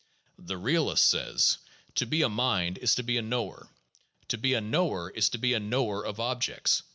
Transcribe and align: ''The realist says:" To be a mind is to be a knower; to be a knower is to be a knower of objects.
''The 0.49 0.57
realist 0.57 1.07
says:" 1.07 1.59
To 1.97 2.07
be 2.07 2.23
a 2.23 2.27
mind 2.27 2.79
is 2.79 2.95
to 2.95 3.03
be 3.03 3.17
a 3.19 3.21
knower; 3.21 3.69
to 4.29 4.37
be 4.39 4.55
a 4.55 4.59
knower 4.59 5.11
is 5.11 5.29
to 5.29 5.37
be 5.37 5.53
a 5.53 5.59
knower 5.59 6.03
of 6.03 6.19
objects. 6.19 6.81